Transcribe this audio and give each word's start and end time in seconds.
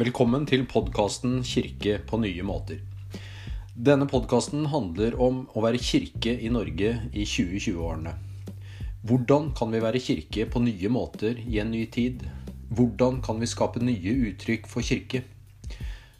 Velkommen 0.00 0.46
til 0.48 0.62
podkasten 0.64 1.42
'Kirke 1.44 1.98
på 2.08 2.16
nye 2.22 2.44
måter'. 2.46 2.78
Denne 3.76 4.06
podkasten 4.08 4.62
handler 4.72 5.12
om 5.20 5.42
å 5.52 5.60
være 5.60 5.76
kirke 5.76 6.32
i 6.40 6.48
Norge 6.48 6.92
i 7.12 7.26
2020-årene. 7.28 8.14
Hvordan 9.04 9.50
kan 9.58 9.74
vi 9.74 9.82
være 9.84 10.00
kirke 10.00 10.46
på 10.48 10.62
nye 10.64 10.88
måter 10.88 11.36
i 11.44 11.58
en 11.60 11.70
ny 11.74 11.84
tid? 11.92 12.24
Hvordan 12.70 13.20
kan 13.20 13.42
vi 13.42 13.50
skape 13.52 13.82
nye 13.84 14.14
uttrykk 14.30 14.70
for 14.72 14.80
kirke? 14.80 15.20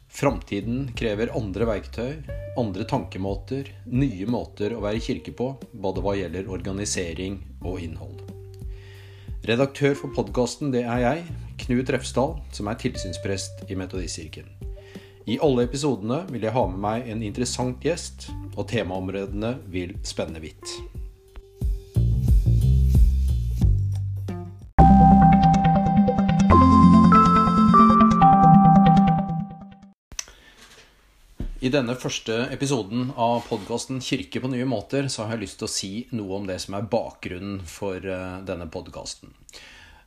Framtiden 0.07 0.91
krever 0.93 1.33
andre 1.33 1.65
verktøy, 1.65 2.21
andre 2.61 2.85
tankemåter, 2.85 3.71
nye 3.87 4.27
måter 4.29 4.77
å 4.77 4.83
være 4.85 5.01
kirke 5.01 5.33
på, 5.33 5.55
både 5.73 6.05
hva 6.05 6.13
gjelder 6.19 6.53
organisering 6.53 7.41
og 7.63 7.81
innhold. 7.81 8.21
Redaktør 9.41 9.95
for 9.97 10.13
podkasten, 10.13 10.69
det 10.69 10.83
er 10.85 10.99
jeg, 11.01 11.25
Knut 11.61 11.89
Refsdal, 11.93 12.39
som 12.51 12.69
er 12.71 12.79
tilsynsprest 12.81 13.67
i 13.69 13.75
Metodistkirken. 13.77 14.47
I 15.29 15.37
alle 15.45 15.67
episodene 15.67 16.23
vil 16.31 16.47
jeg 16.47 16.55
ha 16.55 16.63
med 16.67 16.81
meg 16.81 17.11
en 17.13 17.21
interessant 17.21 17.83
gjest, 17.85 18.31
og 18.55 18.65
temaområdene 18.71 19.53
vil 19.69 19.93
spenne 20.01 20.41
vidt. 20.41 20.79
I 31.61 31.69
denne 31.69 31.93
første 31.93 32.47
episoden 32.49 33.11
av 33.13 33.43
podkasten 33.45 33.99
'Kirke 34.01 34.41
på 34.41 34.49
nye 34.49 34.65
måter' 34.65 35.05
så 35.13 35.27
har 35.27 35.37
jeg 35.37 35.43
lyst 35.43 35.59
til 35.61 35.67
å 35.67 35.75
si 35.75 35.91
noe 36.17 36.39
om 36.39 36.47
det 36.49 36.57
som 36.63 36.73
er 36.73 36.89
bakgrunnen 36.89 37.61
for 37.69 38.01
eh, 38.01 38.41
denne 38.41 38.65
podkasten. 38.65 39.29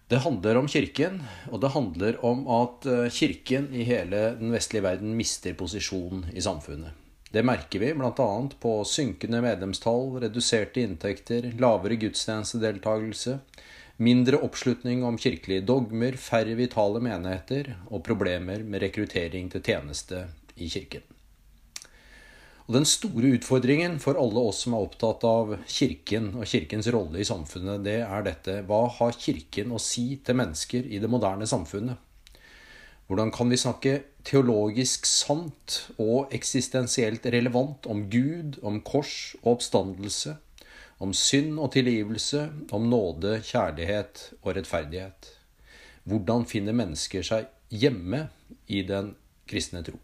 Det 0.08 0.20
handler 0.20 0.58
om 0.60 0.66
Kirken, 0.68 1.22
og 1.48 1.62
det 1.62 1.70
handler 1.72 2.18
om 2.28 2.42
at 2.52 2.84
eh, 2.86 3.06
Kirken 3.08 3.70
i 3.72 3.86
hele 3.88 4.34
den 4.36 4.52
vestlige 4.52 4.84
verden 4.84 5.14
mister 5.16 5.56
posisjon 5.56 6.26
i 6.34 6.44
samfunnet. 6.44 6.92
Det 7.32 7.42
merker 7.42 7.80
vi 7.80 7.88
bl.a. 7.96 8.26
på 8.60 8.74
synkende 8.86 9.40
medlemstall, 9.42 10.12
reduserte 10.26 10.84
inntekter, 10.84 11.48
lavere 11.58 11.96
gudstjenestedeltakelse, 12.04 13.38
mindre 14.04 14.42
oppslutning 14.44 15.02
om 15.08 15.16
kirkelige 15.18 15.64
dogmer, 15.66 16.20
færre 16.20 16.54
vitale 16.60 17.00
menigheter 17.02 17.72
og 17.88 18.04
problemer 18.06 18.62
med 18.62 18.84
rekruttering 18.84 19.48
til 19.50 19.64
tjeneste 19.64 20.26
i 20.54 20.68
Kirken. 20.68 21.13
Og 22.64 22.78
Den 22.78 22.86
store 22.88 23.34
utfordringen 23.36 23.98
for 24.00 24.16
alle 24.16 24.40
oss 24.48 24.62
som 24.64 24.72
er 24.72 24.86
opptatt 24.86 25.24
av 25.28 25.50
Kirken 25.68 26.30
og 26.38 26.46
Kirkens 26.48 26.86
rolle 26.94 27.20
i 27.20 27.26
samfunnet, 27.28 27.82
det 27.84 27.98
er 28.06 28.24
dette 28.24 28.62
Hva 28.64 28.86
har 28.88 29.18
Kirken 29.20 29.74
å 29.76 29.80
si 29.82 30.14
til 30.24 30.38
mennesker 30.40 30.86
i 30.88 31.00
det 31.02 31.10
moderne 31.12 31.44
samfunnet? 31.48 32.00
Hvordan 33.04 33.34
kan 33.36 33.52
vi 33.52 33.58
snakke 33.60 33.92
teologisk 34.24 35.04
sant 35.04 35.82
og 36.00 36.32
eksistensielt 36.32 37.28
relevant 37.34 37.84
om 37.84 38.06
Gud, 38.08 38.56
om 38.64 38.80
kors 38.80 39.34
og 39.42 39.58
oppstandelse, 39.58 40.38
om 41.04 41.12
synd 41.12 41.60
og 41.60 41.74
tilgivelse, 41.76 42.46
om 42.72 42.88
nåde, 42.88 43.42
kjærlighet 43.44 44.24
og 44.40 44.54
rettferdighet? 44.56 45.34
Hvordan 46.08 46.48
finner 46.48 46.80
mennesker 46.80 47.28
seg 47.28 47.52
hjemme 47.68 48.30
i 48.72 48.80
den 48.88 49.12
kristne 49.44 49.84
tro? 49.84 50.00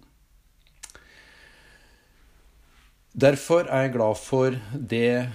Derfor 3.21 3.67
er 3.67 3.85
jeg 3.85 3.93
glad 3.99 4.17
for 4.17 4.55
det 4.73 5.29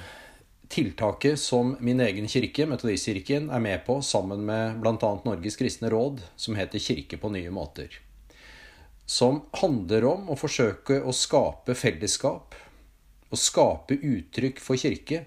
tiltaket 0.74 1.38
som 1.38 1.76
min 1.84 2.00
egen 2.02 2.26
kirke, 2.32 2.66
Metodistkirken, 2.66 3.52
er 3.54 3.62
med 3.62 3.84
på 3.86 4.00
sammen 4.02 4.42
med 4.48 4.80
bl.a. 4.82 5.12
Norges 5.28 5.60
kristne 5.60 5.92
råd, 5.94 6.24
som 6.40 6.58
heter 6.58 6.82
Kirke 6.82 7.20
på 7.22 7.30
nye 7.36 7.52
måter. 7.54 8.00
Som 9.06 9.44
handler 9.60 10.08
om 10.10 10.32
å 10.34 10.40
forsøke 10.40 10.98
å 11.04 11.14
skape 11.14 11.76
fellesskap, 11.78 12.58
å 13.30 13.38
skape 13.38 14.00
uttrykk 14.00 14.64
for 14.64 14.82
kirke, 14.82 15.26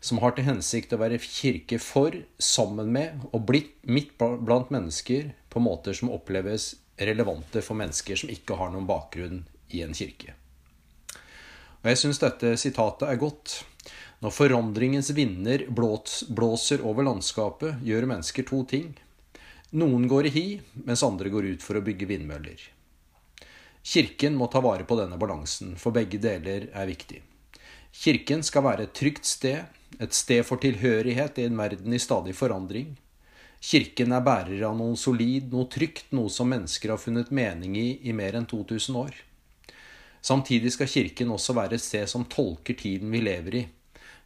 som 0.00 0.18
har 0.24 0.34
til 0.34 0.48
hensikt 0.48 0.96
å 0.96 1.02
være 1.04 1.20
kirke 1.22 1.78
for, 1.78 2.16
sammen 2.42 2.90
med 2.96 3.30
og 3.30 3.46
blitt 3.52 3.76
midt 3.86 4.16
blant 4.18 4.74
mennesker 4.74 5.30
på 5.52 5.62
måter 5.62 5.94
som 5.94 6.10
oppleves 6.10 6.72
relevante 6.98 7.62
for 7.62 7.78
mennesker 7.78 8.18
som 8.24 8.34
ikke 8.34 8.58
har 8.58 8.74
noen 8.74 8.90
bakgrunn 8.90 9.44
i 9.70 9.84
en 9.86 9.94
kirke. 9.94 10.39
Og 11.80 11.88
jeg 11.88 12.00
syns 12.02 12.20
dette 12.20 12.56
sitatet 12.60 13.08
er 13.08 13.20
godt. 13.20 13.54
Når 14.20 14.34
forandringens 14.36 15.14
vinder 15.16 15.64
blåser 15.72 16.82
over 16.84 17.06
landskapet, 17.06 17.80
gjør 17.80 18.08
mennesker 18.10 18.44
to 18.48 18.64
ting. 18.68 18.90
Noen 19.80 20.04
går 20.10 20.28
i 20.28 20.34
hi, 20.34 20.44
mens 20.84 21.04
andre 21.06 21.32
går 21.32 21.54
ut 21.54 21.64
for 21.64 21.78
å 21.78 21.84
bygge 21.86 22.08
vindmøller. 22.10 22.60
Kirken 23.80 24.36
må 24.36 24.50
ta 24.52 24.60
vare 24.60 24.84
på 24.84 24.98
denne 24.98 25.16
balansen, 25.16 25.72
for 25.80 25.96
begge 25.96 26.20
deler 26.20 26.68
er 26.76 26.90
viktig. 26.90 27.22
Kirken 27.96 28.44
skal 28.44 28.66
være 28.66 28.84
et 28.86 28.94
trygt 28.94 29.24
sted, 29.24 29.64
et 29.98 30.12
sted 30.14 30.44
for 30.46 30.60
tilhørighet 30.60 31.40
i 31.40 31.48
en 31.48 31.56
verden 31.56 31.96
i 31.96 32.02
stadig 32.02 32.36
forandring. 32.36 32.92
Kirken 33.60 34.12
er 34.12 34.24
bærer 34.24 34.66
av 34.68 34.76
noe 34.76 35.00
solid, 35.00 35.48
noe 35.52 35.68
trygt, 35.72 36.12
noe 36.12 36.28
som 36.32 36.52
mennesker 36.52 36.92
har 36.92 37.00
funnet 37.00 37.32
mening 37.32 37.74
i 37.80 37.88
i 38.04 38.14
mer 38.16 38.36
enn 38.36 38.48
2000 38.48 39.00
år. 39.00 39.16
Samtidig 40.20 40.74
skal 40.74 40.90
Kirken 40.90 41.32
også 41.32 41.56
være 41.56 41.78
et 41.78 41.84
sted 41.84 42.08
som 42.10 42.26
tolker 42.28 42.76
tiden 42.76 43.10
vi 43.12 43.22
lever 43.24 43.56
i, 43.62 43.64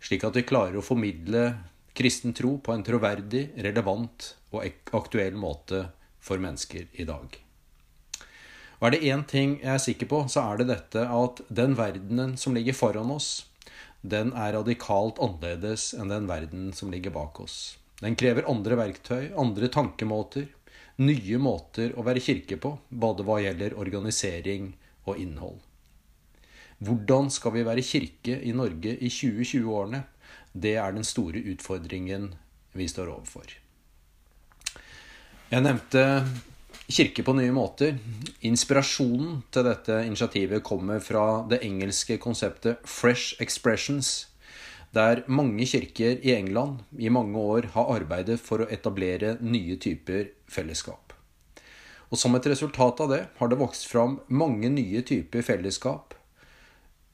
slik 0.03 0.27
at 0.27 0.37
vi 0.37 0.47
klarer 0.47 0.81
å 0.81 0.85
formidle 0.85 1.47
kristen 1.95 2.35
tro 2.35 2.57
på 2.59 2.75
en 2.75 2.83
troverdig, 2.85 3.53
relevant 3.63 4.35
og 4.51 4.67
aktuell 4.99 5.39
måte 5.39 5.85
for 6.25 6.43
mennesker 6.43 6.89
i 6.99 7.07
dag. 7.07 7.39
Og 8.81 8.89
er 8.89 8.95
det 8.97 9.07
én 9.07 9.23
ting 9.31 9.55
jeg 9.63 9.71
er 9.71 9.83
sikker 9.83 10.11
på, 10.11 10.25
så 10.29 10.43
er 10.51 10.61
det 10.61 10.71
dette 10.73 11.05
at 11.07 11.41
den 11.49 11.77
verdenen 11.79 12.35
som 12.41 12.57
ligger 12.57 12.77
foran 12.77 13.13
oss, 13.15 13.47
den 14.03 14.35
er 14.37 14.53
radikalt 14.59 15.21
annerledes 15.23 15.93
enn 15.97 16.11
den 16.13 16.27
verdenen 16.29 16.75
som 16.77 16.91
ligger 16.93 17.15
bak 17.15 17.39
oss. 17.41 17.79
Den 18.03 18.19
krever 18.21 18.45
andre 18.51 18.77
verktøy, 18.77 19.31
andre 19.41 19.71
tankemåter, 19.73 20.51
nye 21.01 21.39
måter 21.41 21.95
å 21.97 22.05
være 22.05 22.21
kirke 22.21 22.59
på, 22.61 22.75
både 22.91 23.25
hva 23.25 23.39
gjelder 23.41 23.79
organisering 23.81 24.75
og 25.07 25.23
innhold. 25.23 25.63
Hvordan 26.79 27.31
skal 27.31 27.55
vi 27.55 27.67
være 27.67 27.85
kirke 27.87 28.41
i 28.43 28.53
Norge 28.53 28.97
i 28.99 29.09
2020-årene? 29.09 30.03
Det 30.53 30.75
er 30.79 30.95
den 30.95 31.05
store 31.07 31.43
utfordringen 31.53 32.33
vi 32.75 32.89
står 32.91 33.13
overfor. 33.13 33.47
Jeg 35.51 35.63
nevnte 35.63 36.03
kirke 36.91 37.23
på 37.23 37.35
nye 37.37 37.53
måter. 37.55 37.99
Inspirasjonen 38.43 39.43
til 39.55 39.67
dette 39.69 40.01
initiativet 40.07 40.65
kommer 40.67 40.99
fra 41.01 41.45
det 41.51 41.63
engelske 41.67 42.19
konseptet 42.19 42.83
Fresh 42.85 43.41
Expressions, 43.43 44.27
der 44.95 45.25
mange 45.27 45.67
kirker 45.67 46.21
i 46.23 46.35
England 46.35 46.83
i 46.99 47.09
mange 47.09 47.39
år 47.39 47.71
har 47.75 47.95
arbeidet 47.97 48.39
for 48.43 48.63
å 48.63 48.69
etablere 48.71 49.37
nye 49.43 49.79
typer 49.79 50.29
fellesskap. 50.51 51.15
Og 52.11 52.19
Som 52.19 52.35
et 52.35 52.47
resultat 52.47 53.01
av 53.01 53.11
det 53.11 53.23
har 53.39 53.49
det 53.51 53.59
vokst 53.59 53.89
fram 53.91 54.21
mange 54.29 54.69
nye 54.71 55.03
typer 55.03 55.43
fellesskap 55.43 56.15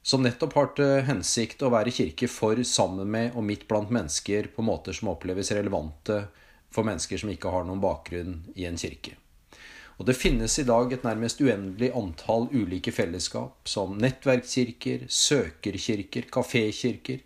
som 0.01 0.23
nettopp 0.25 0.53
har 0.57 0.69
til 0.77 1.01
hensikt 1.05 1.61
å 1.61 1.71
være 1.73 1.93
kirke 1.93 2.29
for, 2.31 2.57
sammen 2.65 3.09
med 3.11 3.35
og 3.37 3.45
midt 3.45 3.67
blant 3.69 3.91
mennesker 3.93 4.49
på 4.55 4.65
måter 4.65 4.97
som 4.97 5.11
oppleves 5.13 5.53
relevante 5.53 6.23
for 6.71 6.87
mennesker 6.87 7.21
som 7.21 7.29
ikke 7.29 7.51
har 7.53 7.67
noen 7.67 7.83
bakgrunn 7.83 8.39
i 8.55 8.65
en 8.69 8.79
kirke. 8.81 9.17
Og 10.01 10.07
Det 10.07 10.17
finnes 10.17 10.55
i 10.57 10.65
dag 10.65 10.93
et 10.93 11.03
nærmest 11.05 11.41
uendelig 11.45 11.91
antall 11.93 12.47
ulike 12.49 12.89
fellesskap, 12.89 13.67
som 13.69 13.99
nettverkskirker, 14.01 15.05
søkerkirker, 15.05 16.25
kafékirker, 16.33 17.21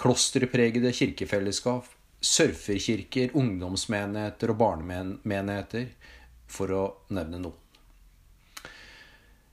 klosterpregede 0.00 0.90
kirkefellesskap, 0.90 1.86
surferkirker, 2.20 3.30
ungdomsmenigheter 3.38 4.50
og 4.50 4.58
barnemenigheter, 4.64 5.86
for 6.50 6.74
å 6.74 6.84
nevne 7.14 7.44
noen. 7.44 7.59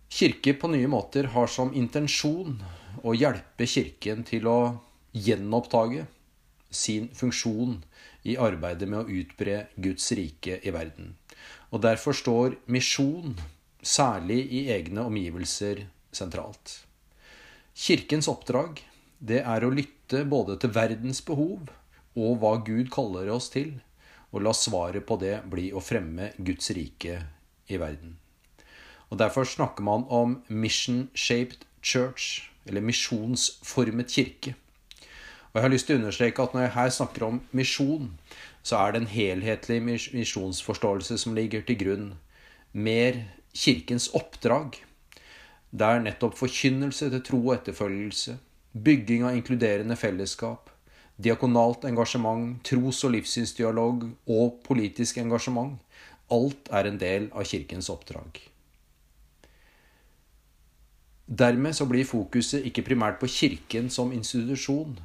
Kirke 0.09 0.53
på 0.53 0.69
nye 0.71 0.87
måter 0.87 1.27
har 1.33 1.49
som 1.51 1.73
intensjon 1.75 2.61
å 3.03 3.13
hjelpe 3.15 3.67
Kirken 3.67 4.23
til 4.27 4.47
å 4.47 4.59
gjenoppdage 5.13 6.05
sin 6.69 7.07
funksjon 7.15 7.77
i 8.27 8.37
arbeidet 8.39 8.87
med 8.89 9.03
å 9.03 9.19
utbre 9.21 9.67
Guds 9.75 10.11
rike 10.17 10.59
i 10.63 10.73
verden. 10.75 11.13
Og 11.71 11.83
derfor 11.83 12.15
står 12.15 12.57
misjon, 12.71 13.35
særlig 13.81 14.39
i 14.51 14.67
egne 14.73 15.05
omgivelser, 15.07 15.85
sentralt. 16.11 16.79
Kirkens 17.77 18.27
oppdrag 18.31 18.81
det 19.19 19.43
er 19.43 19.63
å 19.63 19.73
lytte 19.73 20.23
både 20.25 20.57
til 20.61 20.73
verdens 20.75 21.21
behov 21.25 21.69
og 22.17 22.39
hva 22.41 22.55
Gud 22.65 22.89
kaller 22.93 23.29
oss 23.33 23.51
til, 23.53 23.75
og 24.33 24.43
la 24.43 24.53
svaret 24.55 25.05
på 25.07 25.19
det 25.21 25.39
bli 25.49 25.69
å 25.71 25.83
fremme 25.83 26.31
Guds 26.37 26.71
rike 26.75 27.19
i 27.71 27.79
verden. 27.79 28.17
Og 29.09 29.19
Derfor 29.19 29.43
snakker 29.43 29.83
man 29.83 30.03
om 30.09 30.41
mission-shaped 30.49 31.65
church, 31.81 32.49
eller 32.65 32.81
misjonsformet 32.81 34.07
kirke. 34.11 34.55
Og 35.53 35.55
Jeg 35.55 35.61
har 35.61 35.69
lyst 35.69 35.87
til 35.87 35.95
å 35.95 35.99
understreke 36.01 36.43
at 36.43 36.53
når 36.53 36.61
jeg 36.61 36.75
her 36.75 36.89
snakker 36.89 37.23
om 37.25 37.41
misjon, 37.51 38.09
så 38.63 38.77
er 38.77 38.91
det 38.91 39.01
en 39.01 39.07
helhetlig 39.07 39.77
misjonsforståelse 40.13 41.17
som 41.17 41.35
ligger 41.35 41.63
til 41.65 41.79
grunn. 41.79 42.09
Mer 42.73 43.23
Kirkens 43.55 44.09
oppdrag. 44.13 44.75
Det 45.71 45.87
er 45.87 46.03
nettopp 46.03 46.35
forkynnelse 46.37 47.09
til 47.09 47.23
tro 47.25 47.39
og 47.45 47.55
etterfølgelse, 47.55 48.35
bygging 48.83 49.23
av 49.25 49.39
inkluderende 49.39 49.95
fellesskap, 49.97 50.69
diakonalt 51.17 51.87
engasjement, 51.89 52.59
tros- 52.67 53.03
og 53.07 53.15
livssynsdialog 53.15 54.05
og 54.27 54.59
politisk 54.67 55.17
engasjement. 55.23 55.79
Alt 56.29 56.69
er 56.69 56.91
en 56.91 57.01
del 57.01 57.31
av 57.33 57.47
Kirkens 57.47 57.89
oppdrag. 57.89 58.43
Dermed 61.27 61.75
så 61.75 61.85
blir 61.85 62.07
fokuset 62.07 62.63
ikke 62.69 62.85
primært 62.87 63.19
på 63.19 63.27
Kirken 63.27 63.89
som 63.91 64.13
institusjon, 64.15 64.95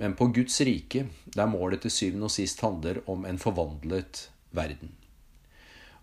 men 0.00 0.14
på 0.16 0.30
Guds 0.32 0.60
rike, 0.64 1.06
der 1.34 1.50
målet 1.52 1.82
til 1.84 1.92
syvende 1.92 2.30
og 2.30 2.32
sist 2.32 2.60
handler 2.64 3.02
om 3.06 3.26
en 3.28 3.38
forvandlet 3.38 4.30
verden. 4.56 4.94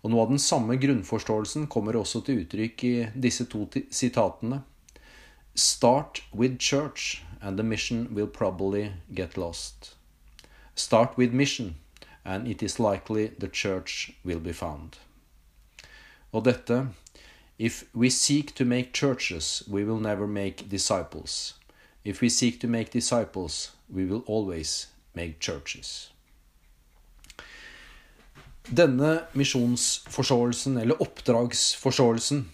Og 0.04 0.12
Noe 0.12 0.22
av 0.22 0.30
den 0.30 0.42
samme 0.42 0.76
grunnforståelsen 0.78 1.66
kommer 1.72 1.96
også 1.96 2.20
til 2.22 2.42
uttrykk 2.42 2.84
i 2.84 2.94
disse 3.18 3.46
to 3.50 3.64
sitatene. 3.90 4.60
Start 5.54 6.22
with 6.34 6.58
church, 6.58 7.22
and 7.40 7.56
the 7.56 7.64
mission 7.64 8.08
will 8.14 8.26
probably 8.26 8.92
get 9.14 9.36
lost. 9.36 9.96
Start 10.74 11.18
with 11.18 11.32
mission, 11.32 11.76
and 12.24 12.46
it 12.46 12.62
is 12.62 12.78
likely 12.78 13.30
the 13.38 13.48
church 13.48 14.12
will 14.24 14.40
be 14.40 14.52
found. 14.52 14.98
Og 16.32 16.44
dette 16.44 16.88
If 17.58 17.84
we 17.94 18.10
seek 18.10 18.54
to 18.54 18.64
make 18.64 18.92
churches, 18.92 19.62
we 19.68 19.84
will 19.84 20.00
never 20.00 20.26
make 20.26 20.68
disciples. 20.68 21.54
If 22.04 22.20
we 22.20 22.28
seek 22.28 22.60
to 22.60 22.68
make 22.68 22.90
disciples, 22.90 23.70
we 23.88 24.04
will 24.04 24.24
always 24.26 24.88
make 25.14 25.38
churches. 25.40 26.10
Denne 28.66 29.20
misjonsforståelsen, 29.32 30.78
eller 30.78 31.02
oppdragsforståelsen, 31.02 32.48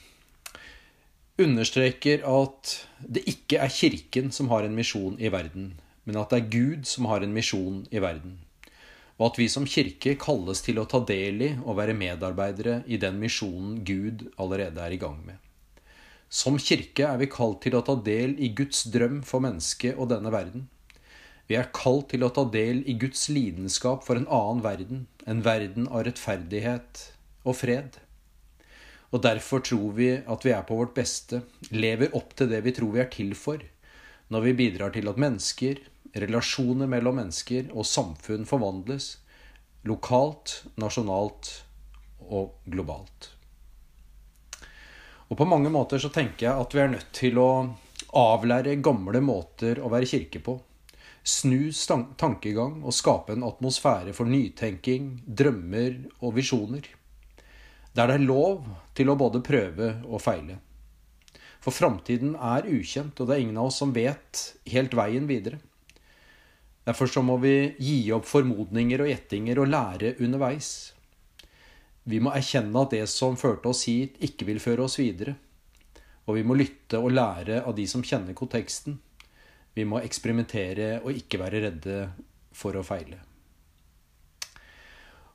understreker 1.38 2.26
at 2.26 2.75
det 3.00 3.25
ikke 3.31 3.56
er 3.56 3.73
Kirken 3.73 4.32
som 4.32 4.49
har 4.49 4.67
en 4.67 4.76
misjon 4.76 5.17
i 5.20 5.32
verden, 5.32 5.81
men 6.05 6.17
at 6.17 6.31
det 6.31 6.43
er 6.43 6.50
Gud 6.50 6.85
som 6.85 7.08
har 7.08 7.25
en 7.25 7.32
misjon 7.32 7.87
i 7.91 8.03
verden 8.03 8.38
og 9.20 9.26
at 9.28 9.38
vi 9.38 9.50
som 9.52 9.67
kirke 9.69 10.14
kalles 10.17 10.62
til 10.64 10.81
å 10.81 10.87
ta 10.88 11.02
del 11.05 11.43
i 11.44 11.50
og 11.61 11.76
være 11.76 11.93
medarbeidere 11.93 12.78
i 12.88 12.96
den 13.00 13.20
misjonen 13.20 13.82
Gud 13.84 14.25
allerede 14.40 14.81
er 14.81 14.96
i 14.96 15.00
gang 15.02 15.19
med. 15.26 15.37
Som 16.32 16.56
kirke 16.62 17.05
er 17.05 17.20
vi 17.20 17.28
kalt 17.28 17.61
til 17.67 17.76
å 17.76 17.84
ta 17.84 17.99
del 18.00 18.38
i 18.40 18.49
Guds 18.56 18.87
drøm 18.94 19.20
for 19.26 19.44
mennesket 19.44 19.99
og 20.00 20.08
denne 20.14 20.32
verden. 20.32 20.69
Vi 21.50 21.58
er 21.58 21.69
kalt 21.75 22.08
til 22.14 22.25
å 22.25 22.31
ta 22.32 22.46
del 22.49 22.81
i 22.88 22.94
Guds 22.96 23.26
lidenskap 23.28 24.06
for 24.06 24.17
en 24.17 24.28
annen 24.31 24.62
verden, 24.64 25.05
en 25.28 25.44
verden 25.44 25.90
av 25.90 26.06
rettferdighet 26.06 27.05
og 27.44 27.58
fred. 27.61 27.99
Og 29.11 29.20
derfor 29.26 29.61
tror 29.67 29.96
vi 29.99 30.12
at 30.22 30.46
vi 30.46 30.55
er 30.55 30.64
på 30.64 30.78
vårt 30.78 30.94
beste, 30.96 31.43
lever 31.75 32.14
opp 32.17 32.32
til 32.38 32.49
det 32.55 32.62
vi 32.64 32.72
tror 32.72 32.94
vi 32.94 33.05
er 33.05 33.11
til 33.12 33.34
for, 33.37 33.61
når 34.31 34.46
vi 34.46 34.58
bidrar 34.62 34.94
til 34.94 35.11
at 35.11 35.19
mennesker, 35.20 35.82
relasjoner 36.15 36.91
mellom 36.91 37.21
mennesker 37.21 37.71
og 37.71 37.87
samfunn 37.87 38.47
forvandles 38.49 39.17
lokalt, 39.89 40.65
nasjonalt 40.81 41.53
og 42.29 42.57
globalt. 42.69 43.31
Og 45.31 45.39
på 45.39 45.47
mange 45.47 45.71
måter 45.71 46.03
så 46.03 46.11
tenker 46.12 46.49
jeg 46.49 46.65
at 46.65 46.75
vi 46.75 46.83
er 46.83 46.91
nødt 46.97 47.12
til 47.17 47.39
å 47.39 47.51
avlære 48.19 48.81
gamle 48.83 49.23
måter 49.23 49.79
å 49.79 49.91
være 49.93 50.09
kirke 50.11 50.43
på. 50.43 50.57
Snu 51.23 51.71
tankegang 52.19 52.81
og 52.83 52.97
skape 52.97 53.37
en 53.37 53.45
atmosfære 53.47 54.15
for 54.17 54.27
nytenking, 54.27 55.21
drømmer 55.27 56.01
og 56.19 56.35
visjoner. 56.41 56.89
Der 57.95 58.11
det 58.11 58.17
er 58.19 58.27
lov 58.27 58.67
til 58.95 59.11
å 59.11 59.19
både 59.19 59.43
prøve 59.45 59.95
og 60.09 60.23
feile. 60.25 60.59
For 61.61 61.77
framtiden 61.77 62.35
er 62.35 62.67
ukjent, 62.67 63.21
og 63.21 63.29
det 63.29 63.37
er 63.37 63.43
ingen 63.45 63.59
av 63.61 63.69
oss 63.69 63.81
som 63.83 63.93
vet 63.93 64.45
helt 64.73 64.95
veien 64.97 65.27
videre. 65.29 65.61
Derfor 66.91 67.07
så 67.07 67.23
må 67.23 67.37
vi 67.39 67.71
gi 67.79 68.09
opp 68.11 68.25
formodninger 68.27 69.05
og 69.05 69.11
gjettinger 69.13 69.61
og 69.63 69.69
lære 69.71 70.17
underveis. 70.25 70.71
Vi 72.11 72.19
må 72.19 72.33
erkjenne 72.35 72.83
at 72.83 72.97
det 72.97 73.05
som 73.13 73.37
førte 73.39 73.71
oss 73.71 73.85
hit, 73.87 74.17
ikke 74.19 74.49
vil 74.49 74.59
føre 74.59 74.89
oss 74.89 74.99
videre. 74.99 75.37
Og 76.27 76.41
vi 76.41 76.43
må 76.43 76.57
lytte 76.59 76.99
og 76.99 77.15
lære 77.15 77.61
av 77.63 77.77
de 77.79 77.87
som 77.87 78.03
kjenner 78.03 78.35
konteksten. 78.35 78.99
Vi 79.79 79.87
må 79.87 80.03
eksperimentere 80.03 80.97
og 81.05 81.15
ikke 81.15 81.39
være 81.45 81.63
redde 81.69 82.03
for 82.59 82.75
å 82.75 82.83
feile. 82.83 83.23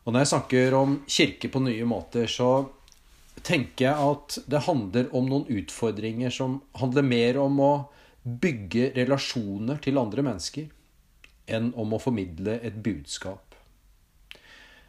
Og 0.04 0.12
når 0.12 0.26
jeg 0.26 0.34
snakker 0.36 0.76
om 0.76 1.00
kirke 1.08 1.56
på 1.56 1.64
nye 1.64 1.88
måter, 1.88 2.28
så 2.28 2.66
tenker 3.48 3.94
jeg 3.94 4.10
at 4.12 4.42
det 4.52 4.68
handler 4.68 5.08
om 5.16 5.32
noen 5.32 5.48
utfordringer 5.62 6.36
som 6.36 6.60
handler 6.76 7.14
mer 7.16 7.46
om 7.48 7.64
å 7.64 7.76
bygge 8.26 8.92
relasjoner 9.00 9.80
til 9.80 10.04
andre 10.04 10.34
mennesker 10.34 10.74
enn 11.48 11.72
om 11.76 11.94
å 11.94 12.02
formidle 12.02 12.58
et 12.66 12.78
budskap. 12.84 13.56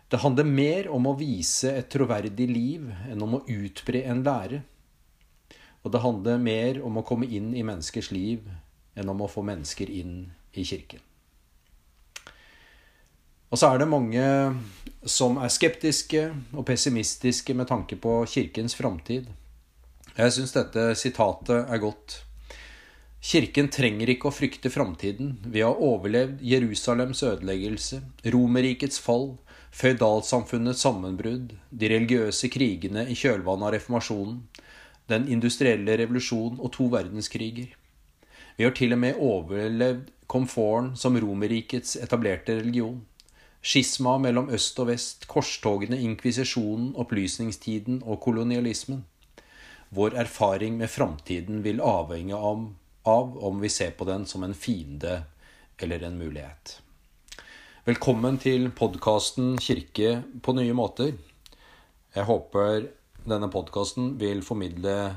Det 0.08 0.23
handler 0.23 0.47
mer 0.47 0.88
om 0.94 1.08
å 1.11 1.17
vise 1.19 1.73
et 1.81 1.88
troverdig 1.91 2.47
liv 2.50 2.87
enn 3.11 3.23
om 3.26 3.38
å 3.38 3.43
utbre 3.50 4.05
en 4.06 4.23
lære. 4.26 4.62
Og 5.82 5.93
det 5.94 6.03
handler 6.03 6.38
mer 6.43 6.79
om 6.87 6.99
å 6.99 7.05
komme 7.06 7.26
inn 7.26 7.53
i 7.55 7.64
menneskers 7.67 8.12
liv 8.14 8.47
enn 8.97 9.11
om 9.11 9.23
å 9.23 9.31
få 9.31 9.43
mennesker 9.47 9.91
inn 9.91 10.31
i 10.55 10.64
kirken. 10.67 11.03
Og 13.50 13.58
så 13.58 13.70
er 13.70 13.82
det 13.82 13.91
mange 13.91 14.23
som 15.06 15.38
er 15.38 15.53
skeptiske 15.55 16.23
og 16.53 16.64
pessimistiske 16.67 17.55
med 17.55 17.69
tanke 17.70 17.99
på 17.99 18.19
kirkens 18.31 18.75
framtid. 18.79 19.29
Jeg 20.17 20.32
syns 20.35 20.55
dette 20.55 20.88
sitatet 20.99 21.70
er 21.70 21.82
godt. 21.82 22.23
Kirken 23.26 23.67
trenger 23.75 24.12
ikke 24.12 24.28
å 24.28 24.34
frykte 24.34 24.70
framtiden. 24.70 25.32
Vi 25.50 25.64
har 25.64 25.81
overlevd 25.82 26.44
Jerusalems 26.46 27.25
ødeleggelse, 27.26 27.99
Romerrikets 28.31 29.00
fall, 29.02 29.32
føydalsamfunnets 29.75 30.84
sammenbrudd, 30.87 31.56
de 31.75 31.90
religiøse 31.90 32.46
krigene 32.55 33.02
i 33.11 33.17
kjølvannet 33.19 33.67
av 33.67 33.75
reformasjonen, 33.75 34.37
den 35.11 35.26
industrielle 35.26 35.99
revolusjon 35.99 36.61
og 36.61 36.70
to 36.78 36.87
verdenskriger. 36.94 37.75
Vi 38.56 38.69
har 38.69 38.78
til 38.78 38.94
og 38.94 39.02
med 39.02 39.19
overlevd 39.19 40.14
komforten 40.31 40.94
som 40.94 41.19
Romerrikets 41.19 41.99
etablerte 41.99 42.61
religion. 42.61 43.02
Skisma 43.58 44.20
mellom 44.22 44.55
øst 44.55 44.79
og 44.79 44.93
vest, 44.93 45.26
korstogene, 45.26 45.99
inkvisisjonen, 45.99 46.93
opplysningstiden 46.94 48.05
og 48.06 48.22
kolonialismen. 48.22 49.03
Vår 49.91 50.15
erfaring 50.15 50.79
med 50.79 50.94
framtiden 50.94 51.65
vil 51.67 51.82
avhenge 51.82 52.39
av 52.39 52.69
av 53.06 53.39
om 53.44 53.60
vi 53.60 53.70
ser 53.70 53.91
på 53.96 54.05
den 54.05 54.27
som 54.27 54.43
en 54.43 54.55
fiende 54.55 55.22
eller 55.79 56.03
en 56.03 56.19
mulighet. 56.19 56.81
Velkommen 57.86 58.39
til 58.39 58.70
podkasten 58.70 59.58
'Kirke 59.58 60.22
på 60.43 60.53
nye 60.53 60.75
måter'. 60.75 61.15
Jeg 62.15 62.25
håper 62.25 62.89
denne 63.27 63.51
podkasten 63.51 64.20
vil 64.20 64.43
formidle 64.43 65.17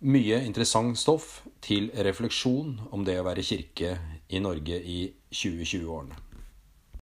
mye 0.00 0.42
interessant 0.44 0.98
stoff 0.98 1.42
til 1.64 1.90
refleksjon 1.94 2.80
om 2.92 3.04
det 3.04 3.18
å 3.20 3.24
være 3.24 3.42
kirke 3.42 3.98
i 4.28 4.38
Norge 4.38 4.76
i 4.84 5.12
2020-årene. 5.32 6.25